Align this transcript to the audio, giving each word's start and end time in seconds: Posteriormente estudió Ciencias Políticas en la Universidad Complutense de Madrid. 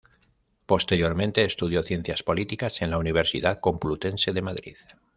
Posteriormente 0.65 1.43
estudió 1.45 1.83
Ciencias 1.83 2.23
Políticas 2.23 2.81
en 2.81 2.89
la 2.89 2.97
Universidad 2.97 3.59
Complutense 3.59 4.33
de 4.33 4.41
Madrid. 4.41 4.77